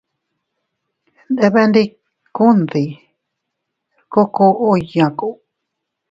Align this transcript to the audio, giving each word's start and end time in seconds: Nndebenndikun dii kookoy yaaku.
Nndebenndikun 1.29 2.57
dii 2.71 2.91
kookoy 4.11 4.81
yaaku. 4.97 5.27